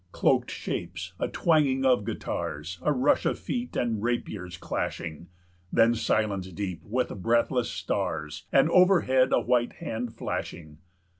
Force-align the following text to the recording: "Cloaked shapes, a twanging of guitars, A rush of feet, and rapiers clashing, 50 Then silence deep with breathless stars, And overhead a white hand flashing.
"Cloaked 0.11 0.49
shapes, 0.49 1.13
a 1.19 1.27
twanging 1.27 1.85
of 1.85 2.05
guitars, 2.05 2.79
A 2.81 2.91
rush 2.91 3.23
of 3.27 3.37
feet, 3.37 3.75
and 3.75 4.01
rapiers 4.01 4.57
clashing, 4.57 5.25
50 5.25 5.29
Then 5.71 5.93
silence 5.93 6.47
deep 6.53 6.81
with 6.83 7.09
breathless 7.21 7.69
stars, 7.69 8.47
And 8.51 8.67
overhead 8.71 9.31
a 9.31 9.39
white 9.41 9.73
hand 9.73 10.15
flashing. 10.15 10.79